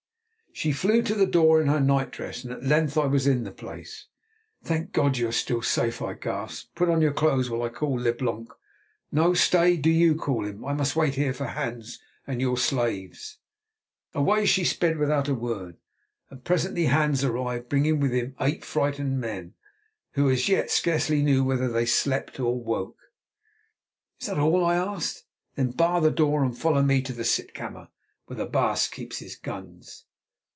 She 0.53 0.73
flew 0.73 1.01
to 1.03 1.15
the 1.15 1.25
door 1.25 1.61
in 1.61 1.67
her 1.69 1.79
nightdress, 1.79 2.43
and 2.43 2.51
at 2.53 2.61
length 2.63 2.97
I 2.97 3.05
was 3.07 3.25
in 3.25 3.45
the 3.45 3.51
place. 3.53 4.07
"Thank 4.61 4.91
God! 4.91 5.15
you 5.17 5.29
are 5.29 5.31
still 5.31 5.61
safe," 5.63 6.01
I 6.01 6.13
gasped. 6.13 6.75
"Put 6.75 6.89
on 6.89 7.01
your 7.01 7.13
clothes 7.13 7.49
while 7.49 7.63
I 7.63 7.69
call 7.69 7.95
Leblanc. 7.97 8.51
No, 9.13 9.33
stay, 9.33 9.77
do 9.77 9.89
you 9.89 10.13
call 10.13 10.45
him; 10.45 10.65
I 10.65 10.73
must 10.73 10.93
wait 10.95 11.15
here 11.15 11.33
for 11.33 11.45
Hans 11.47 11.99
and 12.27 12.41
your 12.41 12.57
slaves." 12.57 13.37
Away 14.13 14.45
she 14.45 14.65
sped 14.65 14.97
without 14.97 15.29
a 15.29 15.33
word, 15.33 15.77
and 16.29 16.43
presently 16.43 16.87
Hans 16.87 17.23
arrived, 17.23 17.69
bringing 17.69 18.01
with 18.01 18.11
him 18.11 18.35
eight 18.41 18.65
frightened 18.65 19.21
men, 19.21 19.53
who 20.11 20.29
as 20.29 20.49
yet 20.49 20.69
scarcely 20.69 21.23
knew 21.23 21.45
whether 21.45 21.71
they 21.71 21.85
slept 21.85 22.41
or 22.41 22.61
woke. 22.61 22.99
"Is 24.19 24.27
that 24.27 24.37
all?" 24.37 24.65
I 24.65 24.75
asked. 24.75 25.23
"Then 25.55 25.71
bar 25.71 26.01
the 26.01 26.11
door 26.11 26.43
and 26.43 26.55
follow 26.55 26.83
me 26.83 27.01
to 27.03 27.13
the 27.13 27.23
sitkammer, 27.23 27.87
where 28.25 28.37
the 28.37 28.45
baas 28.45 28.89
keeps 28.89 29.19
his 29.19 29.37
guns." 29.37 30.03